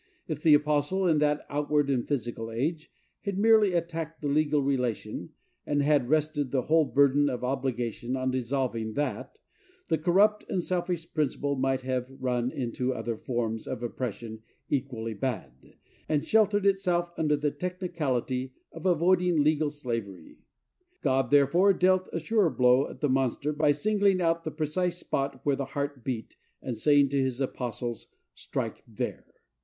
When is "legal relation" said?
4.29-5.29